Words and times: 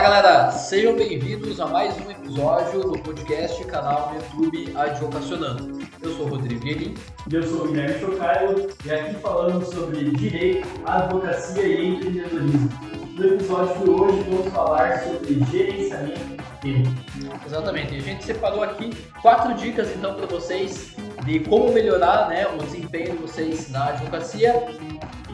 Fala 0.00 0.22
galera, 0.22 0.50
sejam 0.52 0.94
bem-vindos 0.94 1.60
a 1.60 1.66
mais 1.66 1.94
um 2.00 2.10
episódio 2.10 2.80
do 2.80 2.98
podcast 3.00 3.62
canal 3.66 4.10
no 4.10 4.16
YouTube 4.16 4.74
Advocacionando. 4.74 5.78
Eu 6.00 6.16
sou 6.16 6.24
o 6.24 6.28
Rodrigo 6.30 6.58
Guerin. 6.62 6.94
E 7.30 7.34
eu 7.34 7.42
sou 7.42 7.66
o 7.66 7.68
Guilherme 7.68 8.00
Chocailo 8.00 8.70
e 8.82 8.90
aqui 8.90 9.14
falamos 9.16 9.68
sobre 9.68 10.10
direito, 10.12 10.66
advocacia 10.86 11.62
e 11.62 11.96
empreendedorismo. 11.96 12.70
No 13.14 13.26
episódio 13.26 13.84
de 13.84 13.90
hoje 13.90 14.22
vamos 14.30 14.52
falar 14.54 15.00
sobre 15.00 15.44
gerenciamento. 15.50 16.40
Exatamente, 17.44 17.94
a 17.94 18.00
gente 18.00 18.24
separou 18.24 18.62
aqui 18.62 18.96
quatro 19.20 19.52
dicas 19.52 19.94
então 19.94 20.14
para 20.14 20.24
vocês 20.24 20.96
de 21.26 21.40
como 21.40 21.74
melhorar 21.74 22.26
né, 22.30 22.48
o 22.48 22.56
desempenho 22.56 23.12
de 23.12 23.18
vocês 23.18 23.68
na 23.68 23.88
advocacia, 23.88 24.66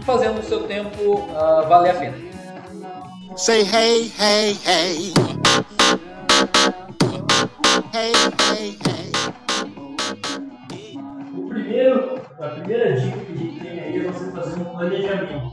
fazendo 0.05 0.41
o 0.41 0.43
seu 0.43 0.65
tempo 0.65 1.21
uh, 1.21 1.69
valer 1.69 1.91
a 1.93 1.95
pena. 1.95 2.36
Say 3.37 3.65
hey, 3.65 4.09
hey, 4.17 4.55
hey. 4.65 5.13
O 11.35 11.49
primeiro, 11.51 12.23
a 12.41 12.49
primeira 12.49 12.99
dica 12.99 13.19
que 13.19 13.33
a 13.33 13.37
gente 13.37 13.61
tem 13.61 13.79
aí 13.79 14.07
é 14.07 14.11
você 14.11 14.33
fazer 14.33 14.59
um 14.59 14.65
planejamento 14.65 15.53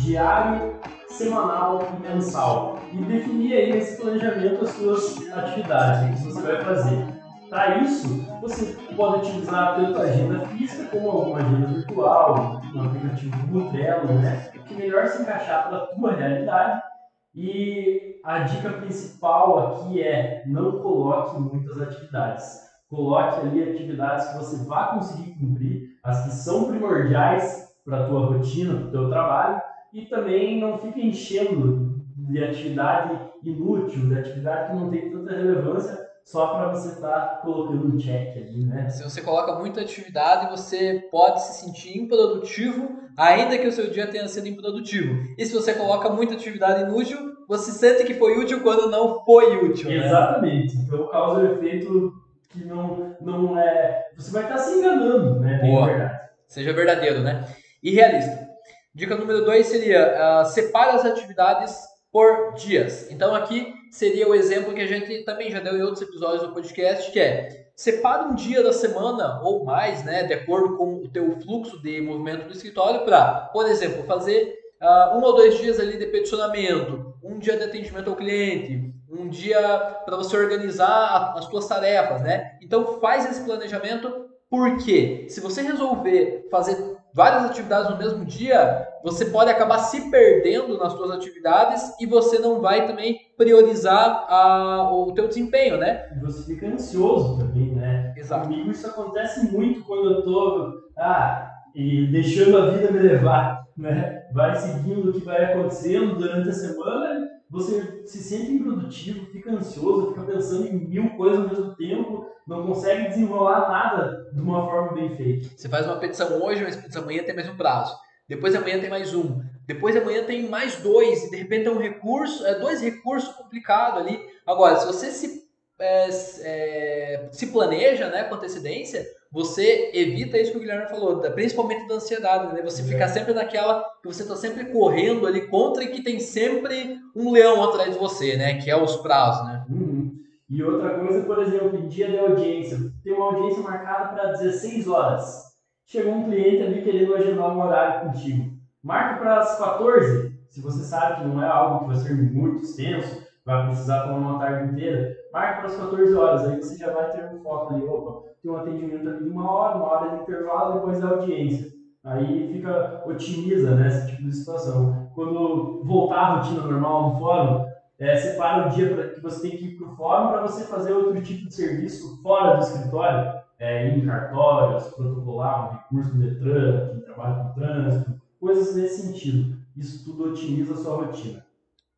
diário, 0.00 0.76
semanal 1.08 1.96
e 1.96 2.06
mensal. 2.06 2.80
E 2.92 2.98
definir 2.98 3.54
aí 3.54 3.72
nesse 3.72 4.02
planejamento 4.02 4.62
as 4.62 4.70
suas 4.72 5.32
atividades 5.32 6.20
que 6.20 6.26
você 6.26 6.42
vai 6.42 6.62
fazer. 6.62 7.06
Para 7.48 7.78
isso, 7.78 8.22
você 8.42 8.76
pode 8.94 9.26
utilizar 9.26 9.76
tanto 9.76 9.98
a 9.98 10.02
agenda 10.02 10.40
física 10.48 10.84
como 10.90 11.10
alguma 11.10 11.38
agenda 11.38 11.68
virtual, 11.68 12.60
um 12.74 12.82
aplicativo 12.82 13.70
Trello, 13.70 14.12
né? 14.20 14.50
Que 14.66 14.74
melhor 14.74 15.06
se 15.06 15.22
encaixar 15.22 15.68
para 15.68 15.78
a 15.78 15.86
tua 15.86 16.12
realidade 16.12 16.93
e 17.34 18.20
a 18.24 18.40
dica 18.40 18.70
principal 18.70 19.58
aqui 19.58 20.00
é 20.02 20.44
não 20.46 20.80
coloque 20.80 21.40
muitas 21.40 21.80
atividades. 21.80 22.62
Coloque 22.88 23.40
ali 23.40 23.62
atividades 23.62 24.28
que 24.28 24.38
você 24.38 24.64
vai 24.64 24.94
conseguir 24.94 25.34
cumprir, 25.34 25.94
as 26.02 26.24
que 26.24 26.30
são 26.30 26.70
primordiais 26.70 27.74
para 27.84 28.04
a 28.04 28.06
tua 28.06 28.26
rotina, 28.26 28.74
para 28.74 28.86
o 28.86 28.90
teu 28.90 29.08
trabalho, 29.10 29.60
e 29.92 30.02
também 30.02 30.60
não 30.60 30.78
fique 30.78 31.04
enchendo 31.04 32.04
de 32.16 32.42
atividade 32.42 33.20
inútil, 33.42 34.08
de 34.08 34.18
atividade 34.18 34.68
que 34.68 34.76
não 34.76 34.90
tem 34.90 35.10
tanta 35.10 35.32
relevância, 35.32 36.03
só 36.24 36.46
para 36.46 36.68
você 36.68 36.88
estar 36.88 37.20
tá 37.20 37.36
colocando 37.42 37.86
um 37.86 37.98
check 37.98 38.36
ali, 38.36 38.64
né? 38.64 38.88
Se 38.88 39.02
você 39.02 39.20
coloca 39.20 39.54
muita 39.56 39.82
atividade, 39.82 40.50
você 40.50 41.06
pode 41.10 41.42
se 41.42 41.64
sentir 41.64 41.98
improdutivo, 41.98 42.98
ainda 43.16 43.58
que 43.58 43.68
o 43.68 43.72
seu 43.72 43.90
dia 43.90 44.06
tenha 44.06 44.26
sido 44.26 44.48
improdutivo. 44.48 45.22
E 45.36 45.44
se 45.44 45.52
você 45.52 45.74
coloca 45.74 46.08
muita 46.08 46.34
atividade 46.34 46.82
inútil, 46.82 47.18
você 47.46 47.72
sente 47.72 48.04
que 48.04 48.14
foi 48.14 48.38
útil 48.38 48.62
quando 48.62 48.90
não 48.90 49.22
foi 49.24 49.56
útil. 49.64 49.90
Né? 49.90 50.06
Exatamente. 50.06 50.76
Então 50.78 51.08
causa 51.08 51.40
o 51.40 51.52
efeito 51.52 52.12
que 52.48 52.64
não, 52.64 53.14
não 53.20 53.58
é. 53.58 54.06
Você 54.16 54.30
vai 54.30 54.44
estar 54.44 54.56
tá 54.56 54.62
se 54.62 54.78
enganando, 54.78 55.40
né? 55.40 55.60
Boa. 55.60 55.86
Verdade. 55.86 56.20
Seja 56.48 56.72
verdadeiro, 56.72 57.20
né? 57.20 57.46
E 57.82 57.90
realista. 57.90 58.48
Dica 58.94 59.16
número 59.16 59.44
2 59.44 59.66
seria 59.66 60.42
uh, 60.42 60.46
separe 60.46 60.92
as 60.92 61.04
atividades 61.04 61.76
por 62.12 62.54
dias. 62.54 63.10
Então 63.10 63.34
aqui 63.34 63.74
seria 63.94 64.28
o 64.28 64.34
exemplo 64.34 64.74
que 64.74 64.80
a 64.80 64.86
gente 64.88 65.22
também 65.22 65.52
já 65.52 65.60
deu 65.60 65.76
em 65.76 65.82
outros 65.82 66.02
episódios 66.02 66.42
do 66.42 66.52
podcast, 66.52 67.12
que 67.12 67.20
é 67.20 67.68
separa 67.76 68.24
um 68.24 68.34
dia 68.34 68.60
da 68.60 68.72
semana 68.72 69.40
ou 69.40 69.64
mais, 69.64 70.04
né, 70.04 70.24
de 70.24 70.34
acordo 70.34 70.76
com 70.76 70.96
o 70.96 71.08
teu 71.08 71.38
fluxo 71.40 71.80
de 71.80 72.00
movimento 72.00 72.48
do 72.48 72.52
escritório 72.52 73.04
para, 73.04 73.50
por 73.52 73.66
exemplo, 73.66 74.02
fazer 74.02 74.58
uh, 74.82 75.16
um 75.16 75.22
ou 75.22 75.36
dois 75.36 75.58
dias 75.58 75.78
ali 75.78 75.96
de 75.96 76.06
peticionamento, 76.06 77.14
um 77.22 77.38
dia 77.38 77.56
de 77.56 77.62
atendimento 77.62 78.10
ao 78.10 78.16
cliente, 78.16 78.92
um 79.08 79.28
dia 79.28 79.60
para 80.04 80.16
você 80.16 80.36
organizar 80.36 81.34
as 81.36 81.44
suas 81.44 81.68
tarefas, 81.68 82.20
né? 82.20 82.58
Então 82.60 82.98
faz 83.00 83.30
esse 83.30 83.44
planejamento 83.44 84.26
porque 84.50 85.26
se 85.28 85.40
você 85.40 85.62
resolver 85.62 86.48
fazer 86.50 86.76
várias 87.12 87.44
atividades 87.44 87.90
no 87.90 87.96
mesmo 87.96 88.24
dia, 88.24 88.88
você 89.04 89.26
pode 89.26 89.50
acabar 89.50 89.78
se 89.78 90.10
perdendo 90.10 90.78
nas 90.78 90.94
suas 90.94 91.10
atividades 91.10 91.94
e 92.00 92.06
você 92.06 92.38
não 92.38 92.60
vai 92.60 92.86
também 92.86 93.20
priorizar 93.36 94.24
a, 94.28 94.90
o 94.90 95.12
teu 95.12 95.28
desempenho, 95.28 95.76
né? 95.76 96.08
E 96.16 96.20
você 96.20 96.42
fica 96.42 96.66
ansioso 96.66 97.38
também, 97.38 97.74
né? 97.74 98.14
Exato. 98.16 98.48
Comigo 98.48 98.70
isso 98.70 98.86
acontece 98.86 99.52
muito 99.52 99.84
quando 99.84 100.10
eu 100.10 100.22
tô 100.22 100.72
ah, 100.98 101.50
e 101.74 102.06
deixando 102.06 102.56
a 102.56 102.70
vida 102.70 102.90
me 102.90 102.98
levar, 102.98 103.66
né? 103.76 104.22
Vai 104.32 104.56
seguindo 104.56 105.10
o 105.10 105.12
que 105.12 105.20
vai 105.20 105.44
acontecendo 105.44 106.16
durante 106.16 106.48
a 106.48 106.52
semana 106.52 107.34
você 107.54 108.02
se 108.04 108.18
sente 108.18 108.52
improdutivo, 108.52 109.26
fica 109.26 109.52
ansioso, 109.52 110.08
fica 110.08 110.22
pensando 110.22 110.66
em 110.66 110.88
mil 110.88 111.10
coisas 111.10 111.38
ao 111.38 111.48
mesmo 111.48 111.76
tempo, 111.76 112.26
não 112.48 112.66
consegue 112.66 113.10
desenrolar 113.10 113.68
nada 113.68 114.28
de 114.32 114.40
uma 114.40 114.64
forma 114.68 114.92
bem 114.92 115.14
feita. 115.14 115.48
Você 115.56 115.68
faz 115.68 115.86
uma 115.86 115.96
petição 115.96 116.42
hoje, 116.42 116.64
mas 116.64 116.96
amanhã 116.96 117.22
tem 117.22 117.34
mais 117.34 117.48
um 117.48 117.56
prazo. 117.56 117.96
Depois 118.28 118.54
amanhã 118.54 118.80
tem 118.80 118.90
mais 118.90 119.14
um. 119.14 119.42
Depois 119.66 119.96
amanhã 119.96 120.24
tem 120.24 120.48
mais 120.48 120.76
dois. 120.76 121.24
E 121.24 121.30
de 121.30 121.36
repente 121.36 121.66
é 121.66 121.70
um 121.70 121.78
recurso, 121.78 122.46
é 122.46 122.58
dois 122.58 122.80
recursos 122.80 123.32
complicados 123.34 124.00
ali. 124.00 124.18
Agora, 124.46 124.76
se 124.76 124.86
você 124.86 125.10
se, 125.10 125.44
é, 125.78 126.08
é, 126.40 127.28
se 127.32 127.48
planeja 127.48 128.08
né, 128.08 128.24
com 128.24 128.34
antecedência, 128.34 129.06
você 129.34 129.90
evita 129.92 130.38
isso 130.38 130.52
que 130.52 130.58
o 130.58 130.60
Guilherme 130.60 130.88
falou, 130.88 131.18
principalmente 131.32 131.88
da 131.88 131.96
ansiedade, 131.96 132.54
né? 132.54 132.62
Você 132.62 132.82
é. 132.82 132.84
fica 132.84 133.08
sempre 133.08 133.34
naquela 133.34 133.82
que 134.00 134.06
você 134.06 134.22
está 134.22 134.36
sempre 134.36 134.66
correndo 134.66 135.26
ali 135.26 135.48
contra 135.48 135.82
e 135.82 135.88
que 135.88 136.04
tem 136.04 136.20
sempre 136.20 137.00
um 137.16 137.32
leão 137.32 137.64
atrás 137.64 137.92
de 137.92 137.98
você, 137.98 138.36
né? 138.36 138.60
Que 138.60 138.70
é 138.70 138.80
os 138.80 138.96
prazos, 138.96 139.44
né? 139.46 139.64
Uhum. 139.68 140.14
E 140.48 140.62
outra 140.62 141.00
coisa, 141.00 141.24
por 141.24 141.40
exemplo, 141.40 141.76
em 141.76 141.88
dia 141.88 142.08
de 142.08 142.18
audiência, 142.18 142.78
tem 143.02 143.12
uma 143.12 143.24
audiência 143.24 143.60
marcada 143.60 144.14
para 144.14 144.32
16 144.32 144.86
horas. 144.86 145.53
Chegou 145.86 146.14
um 146.14 146.24
cliente 146.24 146.62
ali 146.62 146.82
querendo 146.82 147.14
agendar 147.14 147.50
um 147.50 147.62
horário 147.62 148.10
contigo. 148.10 148.54
Marca 148.82 149.20
para 149.20 149.38
as 149.38 149.58
14, 149.58 150.34
se 150.48 150.60
você 150.60 150.82
sabe 150.82 151.20
que 151.20 151.28
não 151.28 151.42
é 151.42 151.46
algo 151.46 151.80
que 151.80 151.86
vai 151.86 151.96
ser 151.96 152.14
muito 152.14 152.64
extenso, 152.64 153.22
vai 153.44 153.66
precisar 153.66 154.04
tomar 154.04 154.16
uma 154.16 154.38
tarde 154.38 154.72
inteira, 154.72 155.14
marca 155.32 155.58
para 155.58 155.66
as 155.66 155.76
14 155.76 156.14
horas, 156.14 156.44
aí 156.44 156.56
você 156.56 156.76
já 156.76 156.90
vai 156.90 157.10
ter 157.10 157.34
um 157.34 157.42
foco 157.42 157.74
ali, 157.74 157.84
opa, 157.84 158.30
tem 158.42 158.50
um 158.50 158.56
atendimento 158.56 159.08
ali 159.08 159.24
de 159.24 159.30
uma 159.30 159.50
hora, 159.50 159.76
uma 159.76 159.86
hora 159.86 160.16
de 160.16 160.22
intervalo, 160.22 160.74
depois 160.74 161.04
a 161.04 161.08
audiência. 161.08 161.72
Aí 162.02 162.52
fica, 162.52 163.02
otimiza 163.06 163.74
né, 163.74 163.88
esse 163.88 164.06
tipo 164.06 164.22
de 164.22 164.32
situação. 164.34 165.08
Quando 165.14 165.82
voltar 165.84 166.16
à 166.16 166.34
rotina 166.36 166.62
normal 166.62 167.10
no 167.10 167.18
fórum, 167.18 167.64
é, 167.98 168.16
separa 168.16 168.66
o 168.66 168.70
dia 168.70 169.10
que 169.10 169.20
você 169.20 169.48
tem 169.48 169.58
que 169.58 169.66
ir 169.66 169.76
para 169.76 169.86
o 169.86 169.96
fórum 169.96 170.28
para 170.28 170.42
você 170.42 170.64
fazer 170.64 170.92
outro 170.92 171.22
tipo 171.22 171.46
de 171.46 171.54
serviço 171.54 172.20
fora 172.22 172.56
do 172.56 172.62
escritório, 172.62 173.32
é, 173.64 173.88
ir 173.88 173.98
em 173.98 174.06
cartórios, 174.06 174.88
protocolar 174.88 175.70
um 175.70 175.72
recurso 175.72 176.14
no 176.14 176.22
Detran, 176.22 176.88
quem 176.90 177.00
trabalha 177.00 177.44
com 177.44 177.54
trânsito, 177.54 178.20
coisas 178.38 178.76
nesse 178.76 179.02
sentido. 179.02 179.56
Isso 179.74 180.04
tudo 180.04 180.30
otimiza 180.30 180.74
a 180.74 180.76
sua 180.76 180.96
rotina. 180.96 181.44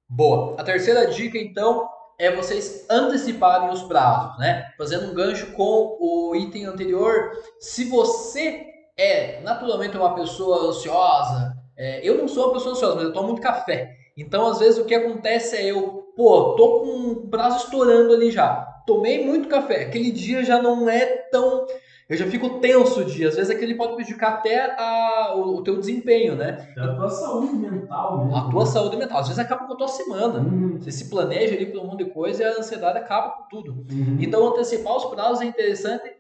Boa. 0.09 0.54
A 0.60 0.62
terceira 0.62 1.09
dica, 1.09 1.37
então, 1.37 1.88
é 2.19 2.34
vocês 2.34 2.87
anteciparem 2.88 3.71
os 3.71 3.82
prazos, 3.82 4.38
né? 4.38 4.71
Fazendo 4.78 5.10
um 5.10 5.15
gancho 5.15 5.53
com 5.54 5.97
o 6.00 6.37
item 6.37 6.66
anterior, 6.66 7.32
se 7.59 7.84
você 7.87 8.65
é 8.97 9.41
naturalmente 9.43 9.97
uma 9.97 10.15
pessoa 10.15 10.69
ansiosa, 10.69 11.53
é, 11.77 12.09
eu 12.09 12.16
não 12.16 12.28
sou 12.28 12.44
uma 12.44 12.53
pessoa 12.54 12.75
ansiosa, 12.75 12.94
mas 12.94 13.04
eu 13.04 13.12
tomo 13.12 13.28
muito 13.28 13.43
café. 13.43 13.91
Então, 14.16 14.47
às 14.47 14.60
vezes, 14.60 14.78
o 14.78 14.84
que 14.84 14.94
acontece 14.94 15.56
é 15.56 15.65
eu, 15.65 16.12
pô, 16.16 16.54
tô 16.54 16.81
com 16.81 16.86
um 16.86 17.28
prazo 17.28 17.65
estourando 17.65 18.15
ali 18.15 18.30
já. 18.30 18.75
Tomei 18.86 19.24
muito 19.24 19.48
café. 19.48 19.84
Aquele 19.84 20.10
dia 20.10 20.44
já 20.44 20.62
não 20.62 20.88
é 20.88 21.04
tão 21.30 21.66
eu 22.09 22.16
já 22.16 22.27
fico 22.27 22.60
tenso 22.60 23.00
o 23.00 23.04
dia. 23.04 23.28
Às 23.28 23.34
vezes 23.34 23.50
aquele 23.50 23.74
pode 23.74 23.97
prejudicar 23.97 24.34
até 24.34 24.77
a, 24.78 25.34
o, 25.34 25.56
o, 25.56 25.62
teu 25.62 25.77
desempenho, 25.77 26.36
né? 26.36 26.72
É 26.77 26.80
a 26.80 26.94
tua 26.94 27.10
saúde 27.10 27.56
mental 27.56 28.18
mesmo. 28.18 28.36
A 28.36 28.48
tua 28.48 28.65
né? 28.65 28.71
saúde 28.71 28.97
mental. 28.97 29.18
Às 29.18 29.27
vezes 29.27 29.41
acaba 29.41 29.66
com 29.66 29.72
a 29.72 29.77
tua 29.77 29.88
semana. 29.88 30.38
Uhum. 30.38 30.78
Você 30.80 30.92
se 30.92 31.10
planeja 31.10 31.56
ali 31.56 31.66
por 31.66 31.80
um 31.80 31.86
monte 31.86 32.04
de 32.04 32.10
coisa 32.10 32.44
e 32.44 32.47
a 32.47 32.59
ansiedade 32.59 32.98
acaba 32.98 33.30
com 33.30 33.48
tudo. 33.48 33.84
Uhum. 33.91 34.18
Então 34.21 34.47
antecipar 34.47 34.97
os 34.97 35.06
prazos 35.06 35.41
é 35.41 35.47
interessante, 35.47 36.15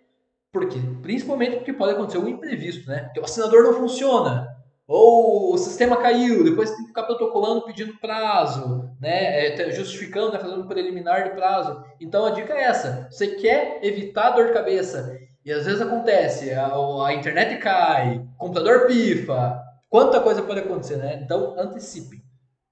porque 0.52 0.80
principalmente 1.02 1.56
porque 1.56 1.72
pode 1.72 1.92
acontecer 1.92 2.18
um 2.18 2.26
imprevisto, 2.26 2.88
né? 2.90 3.12
O 3.16 3.24
assinador 3.24 3.62
não 3.62 3.74
funciona. 3.74 4.55
Ou 4.88 5.52
o 5.52 5.58
sistema 5.58 5.96
caiu, 5.96 6.44
depois 6.44 6.70
tem 6.70 6.82
que 6.82 6.88
ficar 6.88 7.02
protocolando 7.02 7.64
pedindo 7.64 7.98
prazo, 7.98 8.88
né? 9.00 9.48
É, 9.48 9.70
justificando, 9.72 10.32
né? 10.32 10.38
fazendo 10.38 10.62
um 10.62 10.68
preliminar 10.68 11.24
de 11.24 11.30
prazo. 11.30 11.82
Então 12.00 12.24
a 12.24 12.30
dica 12.30 12.54
é 12.54 12.62
essa: 12.62 13.08
você 13.10 13.34
quer 13.34 13.80
evitar 13.82 14.30
dor 14.30 14.46
de 14.46 14.52
cabeça 14.52 15.18
e 15.44 15.52
às 15.52 15.64
vezes 15.66 15.80
acontece, 15.80 16.52
a, 16.52 16.72
a 17.04 17.14
internet 17.14 17.58
cai, 17.58 18.18
o 18.18 18.38
computador 18.38 18.86
pifa, 18.86 19.60
quanta 19.88 20.20
coisa 20.20 20.42
pode 20.42 20.60
acontecer, 20.60 20.96
né? 20.96 21.20
Então 21.22 21.58
antecipe. 21.58 22.22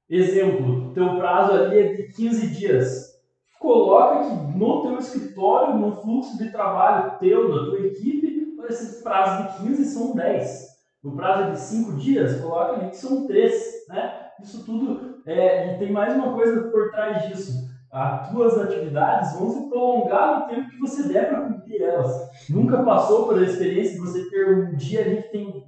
Exemplo, 0.09 0.93
teu 0.93 1.17
prazo 1.17 1.53
ali 1.53 1.79
é 1.79 1.93
de 1.95 2.13
15 2.13 2.47
dias. 2.49 3.15
Coloca 3.59 4.29
que 4.29 4.59
no 4.59 4.83
teu 4.83 4.99
escritório, 4.99 5.79
no 5.79 5.97
fluxo 6.03 6.39
de 6.39 6.51
trabalho 6.53 7.19
teu, 7.19 7.49
da 7.49 7.71
tua 7.71 7.87
equipe, 7.87 8.55
esses 8.69 9.03
prazos 9.03 9.59
de 9.59 9.69
15 9.69 9.85
são 9.87 10.15
10. 10.15 10.74
No 11.05 11.15
prazo 11.15 11.53
de 11.53 11.59
5 11.59 11.93
dias, 11.97 12.41
coloca 12.41 12.73
ali 12.73 12.89
que 12.89 12.97
são 12.97 13.27
3, 13.27 13.53
né? 13.91 14.21
Isso 14.43 14.65
tudo 14.65 15.23
é, 15.27 15.75
e 15.75 15.79
tem 15.79 15.93
mais 15.93 16.15
uma 16.15 16.33
coisa 16.33 16.63
por 16.71 16.91
trás 16.91 17.29
disso. 17.29 17.69
As 17.93 18.31
tuas 18.31 18.59
atividades 18.59 19.39
vão 19.39 19.51
se 19.51 19.69
prolongar 19.69 20.41
no 20.41 20.47
tempo 20.47 20.71
que 20.71 20.79
você 20.79 21.03
der 21.05 21.29
para 21.29 21.43
cumprir 21.43 21.83
elas. 21.83 22.11
Nunca 22.49 22.83
passou 22.83 23.27
por 23.27 23.39
a 23.39 23.43
experiência 23.43 23.93
de 23.93 24.01
você 24.01 24.29
ter 24.31 24.49
um 24.49 24.75
dia 24.77 25.03
ali 25.03 25.23
que 25.23 25.31
tem 25.31 25.65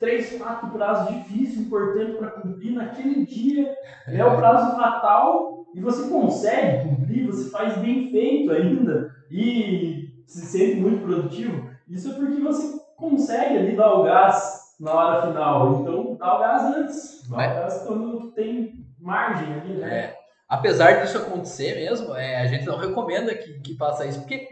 três, 0.00 0.36
quatro 0.36 0.68
prazos 0.70 1.14
difíceis, 1.14 1.66
importantes 1.66 2.16
para 2.16 2.32
cumprir 2.32 2.72
naquele 2.72 3.24
dia. 3.24 3.72
É 4.08 4.24
o 4.24 4.36
prazo 4.36 4.76
fatal 4.76 5.64
e 5.74 5.80
você 5.80 6.08
consegue 6.08 6.88
cumprir, 6.88 7.26
você 7.26 7.48
faz 7.50 7.78
bem 7.78 8.10
feito 8.10 8.50
ainda 8.50 9.14
e 9.30 10.08
se 10.26 10.44
sente 10.44 10.80
muito 10.80 11.04
produtivo. 11.04 11.70
Isso 11.88 12.10
é 12.10 12.14
porque 12.14 12.40
você 12.40 12.78
consegue 12.96 13.58
ali 13.58 13.76
dar 13.76 13.94
o 13.94 14.02
gás 14.02 14.61
na 14.82 14.92
hora 14.92 15.26
final. 15.26 15.80
Então, 15.80 16.16
dá 16.16 16.36
o 16.36 16.40
gás 16.40 16.62
antes. 16.76 17.28
Dá 17.28 17.36
o 17.36 17.38
gás 17.38 17.84
quando 17.86 18.32
tem 18.32 18.84
margem 18.98 19.52
ali, 19.54 19.74
né? 19.74 19.94
É. 19.96 20.16
Apesar 20.48 21.00
disso 21.00 21.16
acontecer 21.16 21.76
mesmo, 21.76 22.14
é, 22.14 22.40
a 22.40 22.46
gente 22.46 22.66
não 22.66 22.76
recomenda 22.76 23.34
que, 23.34 23.60
que 23.60 23.76
faça 23.76 24.04
isso, 24.04 24.18
porque, 24.20 24.46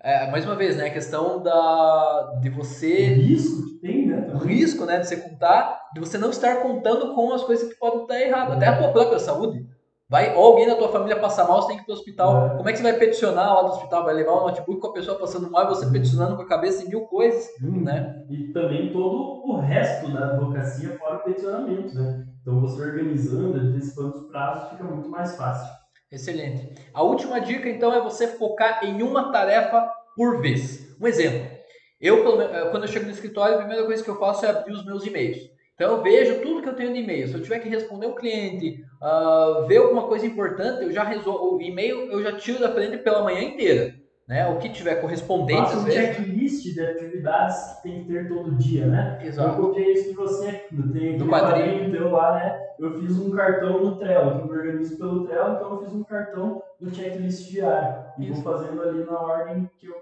é, 0.00 0.28
mais 0.30 0.44
uma 0.44 0.56
vez, 0.56 0.76
né, 0.76 0.86
a 0.86 0.92
questão 0.92 1.40
da, 1.40 2.38
de 2.40 2.48
você... 2.48 3.12
O 3.12 3.22
risco 3.22 3.66
que 3.66 3.74
tem, 3.74 4.06
né? 4.06 4.26
O 4.34 4.38
risco, 4.38 4.84
né, 4.84 4.98
de 4.98 5.06
você 5.06 5.16
contar, 5.16 5.80
de 5.94 6.00
você 6.00 6.18
não 6.18 6.30
estar 6.30 6.56
contando 6.56 7.14
com 7.14 7.32
as 7.32 7.44
coisas 7.44 7.68
que 7.68 7.78
podem 7.78 8.02
estar 8.02 8.20
erradas. 8.20 8.56
Até 8.56 8.66
a 8.66 8.90
própria 8.90 9.18
saúde. 9.20 9.64
Vai, 10.10 10.34
ou 10.34 10.42
alguém 10.42 10.66
da 10.66 10.74
tua 10.74 10.88
família 10.88 11.20
passa 11.20 11.44
mal, 11.44 11.60
você 11.60 11.68
tem 11.68 11.76
que 11.76 11.82
ir 11.82 11.84
pro 11.84 11.94
hospital. 11.94 12.46
É. 12.46 12.56
Como 12.56 12.66
é 12.66 12.72
que 12.72 12.78
você 12.78 12.84
vai 12.84 12.94
peticionar 12.94 13.54
lá 13.54 13.62
do 13.62 13.72
hospital? 13.72 14.04
Vai 14.04 14.14
levar 14.14 14.32
o 14.32 14.46
notebook 14.46 14.80
com 14.80 14.86
a 14.86 14.92
pessoa 14.94 15.18
passando 15.18 15.50
mal 15.50 15.64
e 15.64 15.68
você 15.68 15.90
peticionando 15.90 16.34
com 16.34 16.42
a 16.42 16.48
cabeça 16.48 16.82
em 16.82 16.88
mil 16.88 17.02
coisas, 17.02 17.46
hum, 17.62 17.82
né? 17.82 18.24
E 18.30 18.50
também 18.52 18.90
todo 18.90 19.42
o 19.44 19.58
resto 19.58 20.10
da 20.10 20.32
advocacia 20.32 20.96
fora 20.98 21.16
o 21.16 21.24
peticionamento, 21.24 21.94
né? 21.94 22.26
Então 22.40 22.58
você 22.58 22.80
organizando, 22.80 23.58
antecipando 23.58 24.16
os 24.16 24.30
prazos, 24.30 24.70
fica 24.70 24.84
muito 24.84 25.10
mais 25.10 25.36
fácil. 25.36 25.70
Excelente. 26.10 26.72
A 26.94 27.02
última 27.02 27.38
dica, 27.38 27.68
então, 27.68 27.92
é 27.92 28.00
você 28.00 28.26
focar 28.28 28.82
em 28.82 29.02
uma 29.02 29.30
tarefa 29.30 29.92
por 30.16 30.40
vez. 30.40 30.96
Um 30.98 31.06
exemplo. 31.06 31.58
Eu, 32.00 32.24
quando 32.70 32.84
eu 32.84 32.88
chego 32.88 33.04
no 33.04 33.10
escritório, 33.10 33.56
a 33.56 33.58
primeira 33.58 33.84
coisa 33.84 34.02
que 34.02 34.08
eu 34.08 34.18
faço 34.18 34.46
é 34.46 34.48
abrir 34.48 34.72
os 34.72 34.86
meus 34.86 35.04
e-mails. 35.04 35.38
Então 35.78 35.94
eu 35.94 36.02
vejo 36.02 36.40
tudo 36.40 36.60
que 36.60 36.68
eu 36.68 36.74
tenho 36.74 36.92
de 36.92 36.98
e-mail. 36.98 37.28
Se 37.28 37.34
eu 37.34 37.42
tiver 37.42 37.60
que 37.60 37.68
responder 37.68 38.08
um 38.08 38.14
cliente, 38.16 38.84
uh, 39.00 39.64
ver 39.68 39.76
alguma 39.76 40.08
coisa 40.08 40.26
importante, 40.26 40.82
eu 40.82 40.90
já 40.90 41.04
resolvo. 41.04 41.56
O 41.56 41.62
e-mail 41.62 42.10
eu 42.10 42.20
já 42.20 42.32
tiro 42.32 42.58
da 42.58 42.72
frente 42.72 42.96
pela 42.98 43.22
manhã 43.22 43.42
inteira. 43.42 43.94
Né? 44.26 44.48
O 44.48 44.58
que 44.58 44.70
tiver 44.70 44.96
correspondente. 44.96 45.60
Faça 45.60 45.78
um 45.78 45.88
checklist 45.88 46.74
de 46.74 46.80
atividades 46.80 47.76
que 47.76 47.82
tem 47.84 48.02
que 48.02 48.12
ter 48.12 48.28
todo 48.28 48.56
dia, 48.56 48.86
né? 48.86 49.20
Exato. 49.22 49.50
Eu 49.50 49.68
copiei 49.68 49.92
isso 49.92 50.08
de 50.08 50.16
você. 50.16 50.66
Eu 50.76 50.92
tenho 50.92 51.16
do 51.16 51.28
quadrinho 51.28 51.92
teu 51.92 52.10
lá, 52.10 52.34
né? 52.34 52.60
Eu 52.80 53.00
fiz 53.00 53.16
um 53.16 53.30
cartão 53.30 53.80
no 53.84 53.96
Trello, 53.96 54.42
que 54.42 54.52
eu 54.52 54.56
organizo 54.58 54.98
pelo 54.98 55.28
Trello, 55.28 55.54
então 55.54 55.70
eu 55.70 55.84
fiz 55.84 55.94
um 55.94 56.02
cartão 56.02 56.60
do 56.80 56.92
checklist 56.92 57.48
diário. 57.48 58.04
E 58.18 58.28
isso. 58.28 58.42
vou 58.42 58.52
fazendo 58.52 58.82
ali 58.82 59.04
na 59.04 59.18
ordem 59.18 59.70
que 59.78 59.86
eu 59.86 59.94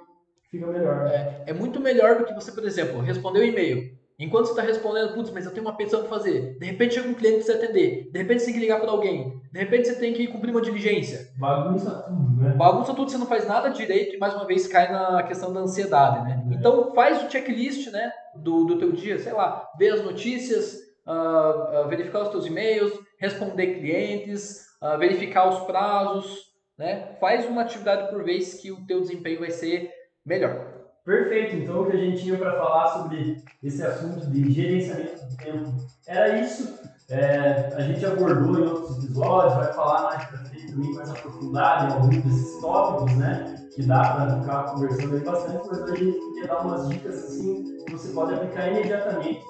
fica 0.50 0.66
melhor. 0.66 1.06
É, 1.06 1.44
é 1.48 1.52
muito 1.52 1.78
melhor 1.78 2.16
do 2.16 2.24
que 2.24 2.34
você, 2.34 2.50
por 2.50 2.64
exemplo, 2.64 3.02
responder 3.02 3.40
o 3.40 3.42
um 3.42 3.46
e-mail. 3.46 3.94
Enquanto 4.18 4.46
você 4.46 4.52
está 4.52 4.62
respondendo, 4.62 5.12
putz, 5.12 5.30
mas 5.30 5.44
eu 5.44 5.52
tenho 5.52 5.66
uma 5.66 5.76
petição 5.76 6.00
para 6.00 6.08
fazer. 6.08 6.58
De 6.58 6.64
repente 6.64 6.94
chega 6.94 7.08
um 7.08 7.14
cliente 7.14 7.38
que 7.38 7.44
você 7.44 7.52
atender. 7.52 8.10
De 8.10 8.18
repente 8.18 8.40
você 8.40 8.46
tem 8.46 8.54
que 8.54 8.60
ligar 8.60 8.80
para 8.80 8.90
alguém. 8.90 9.42
De 9.52 9.58
repente 9.58 9.88
você 9.88 9.94
tem 9.94 10.14
que 10.14 10.26
cumprir 10.26 10.50
uma 10.50 10.62
diligência. 10.62 11.28
Bagunça 11.38 11.90
tudo, 11.90 12.42
né? 12.42 12.54
Bagunça 12.54 12.94
tudo, 12.94 13.10
você 13.10 13.18
não 13.18 13.26
faz 13.26 13.46
nada 13.46 13.68
direito 13.68 14.14
e 14.14 14.18
mais 14.18 14.34
uma 14.34 14.46
vez 14.46 14.66
cai 14.66 14.90
na 14.90 15.22
questão 15.22 15.52
da 15.52 15.60
ansiedade, 15.60 16.24
né? 16.24 16.46
É. 16.50 16.54
Então 16.54 16.94
faz 16.94 17.22
o 17.22 17.30
checklist, 17.30 17.90
né, 17.90 18.10
do, 18.34 18.64
do 18.64 18.78
teu 18.78 18.92
dia, 18.92 19.18
sei 19.18 19.34
lá, 19.34 19.68
ver 19.78 19.92
as 19.92 20.02
notícias, 20.02 20.76
uh, 21.06 21.84
uh, 21.84 21.88
verificar 21.88 22.22
os 22.22 22.30
teus 22.30 22.46
e-mails, 22.46 22.92
responder 23.18 23.78
clientes, 23.78 24.62
uh, 24.82 24.98
verificar 24.98 25.48
os 25.48 25.60
prazos, 25.66 26.40
né? 26.78 27.16
Faz 27.20 27.46
uma 27.46 27.62
atividade 27.62 28.10
por 28.10 28.24
vez 28.24 28.54
que 28.54 28.72
o 28.72 28.86
teu 28.86 29.00
desempenho 29.00 29.40
vai 29.40 29.50
ser 29.50 29.90
melhor. 30.24 30.85
Perfeito, 31.06 31.54
então 31.54 31.82
o 31.82 31.86
que 31.86 31.96
a 31.96 32.00
gente 32.00 32.20
tinha 32.20 32.36
para 32.36 32.58
falar 32.58 32.88
sobre 32.88 33.40
esse 33.62 33.80
assunto 33.80 34.28
de 34.28 34.52
gerenciamento 34.52 35.24
do 35.24 35.36
tempo 35.36 35.72
era 36.04 36.40
isso. 36.40 36.80
É, 37.08 37.72
a 37.76 37.80
gente 37.82 38.04
abordou 38.04 38.58
em 38.58 38.66
outros 38.66 39.04
episódios, 39.04 39.54
vai 39.54 39.72
falar 39.72 40.02
mais 40.02 40.24
para 40.24 40.38
frente 40.38 40.72
também 40.72 40.92
mais 40.92 41.08
aprofundado 41.08 41.84
em 41.84 41.94
alguns 41.96 42.16
desses 42.24 42.60
tópicos, 42.60 43.16
né? 43.18 43.65
Que 43.76 43.82
dá 43.82 44.00
para 44.14 44.40
ficar 44.40 44.62
conversando 44.72 45.16
aí 45.16 45.20
bastante, 45.20 45.68
mas 45.68 45.82
a 45.82 45.94
gente 45.94 46.18
queria 46.18 46.46
dar 46.46 46.60
umas 46.60 46.88
dicas 46.88 47.14
assim 47.24 47.76
que 47.84 47.92
você 47.92 48.08
pode 48.14 48.32
aplicar 48.32 48.68
imediatamente 48.68 49.44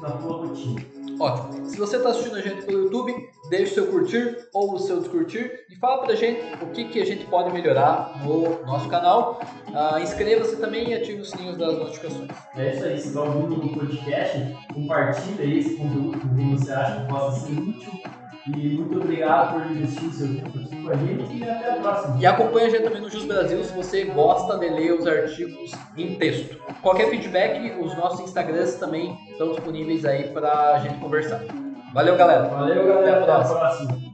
na 0.00 0.08
sua 0.20 0.46
rotina. 0.46 0.80
Ótimo. 1.20 1.64
Se 1.64 1.76
você 1.76 1.96
está 1.96 2.10
assistindo 2.10 2.36
a 2.36 2.40
gente 2.40 2.66
pelo 2.66 2.82
YouTube, 2.82 3.14
deixe 3.48 3.70
o 3.70 3.74
seu 3.74 3.86
curtir 3.86 4.36
ou 4.52 4.74
o 4.74 4.78
seu 4.80 4.98
descurtir 4.98 5.64
e 5.70 5.76
fala 5.76 6.04
pra 6.04 6.16
gente 6.16 6.40
o 6.60 6.66
que, 6.70 6.86
que 6.86 7.00
a 7.00 7.06
gente 7.06 7.24
pode 7.26 7.52
melhorar 7.52 8.20
no 8.24 8.64
nosso 8.66 8.88
canal. 8.88 9.40
Uh, 9.68 10.00
Inscreva-se 10.00 10.56
também 10.56 10.90
e 10.90 10.94
ative 10.94 11.20
os 11.20 11.30
sininhos 11.30 11.56
das 11.56 11.78
notificações. 11.78 12.30
É 12.56 12.74
isso 12.74 12.84
aí. 12.84 12.98
Se 12.98 13.08
está 13.08 13.22
ouvindo 13.22 13.62
no 13.62 13.78
podcast, 13.78 14.56
compartilhe 14.74 15.58
esse 15.60 15.76
conteúdo 15.76 16.18
com 16.18 16.34
quem 16.34 16.56
você 16.56 16.72
acha 16.72 17.00
que 17.00 17.08
possa 17.12 17.46
ser 17.46 17.52
útil 17.52 17.92
e 18.56 18.68
muito 18.78 18.98
obrigado 18.98 19.54
por 19.54 19.70
investir 19.70 20.08
o 20.08 20.12
seu 20.12 20.28
tempo 20.28 20.58
aqui 20.58 20.82
com 20.82 20.90
a 20.90 20.94
gente 20.94 21.36
e 21.36 21.48
até 21.48 21.70
a 21.70 21.76
próxima. 21.76 22.16
E 22.20 22.26
acompanhe 22.26 22.66
a 22.66 22.70
gente 22.70 22.84
também 22.84 23.00
no 23.00 23.10
Jus 23.10 23.24
Brasil 23.24 23.62
se 23.62 23.72
você 23.72 24.04
gosta 24.04 24.58
de 24.58 24.68
ler 24.68 24.92
os 24.92 25.06
artigos 25.06 25.72
em 25.96 26.14
texto. 26.14 26.56
Qualquer 26.82 27.10
feedback, 27.10 27.78
os 27.80 27.96
nossos 27.96 28.20
Instagrams 28.20 28.74
também 28.76 29.16
estão 29.30 29.50
disponíveis 29.50 30.04
aí 30.04 30.28
para 30.28 30.76
a 30.76 30.78
gente 30.78 30.98
conversar. 30.98 31.40
Valeu, 31.92 32.16
galera. 32.16 32.48
Valeu, 32.48 32.86
galera. 32.86 33.00
Até 33.00 33.10
a 33.10 33.24
próxima. 33.24 33.56
Até 33.56 33.66
a 33.66 33.86
próxima. 33.86 34.07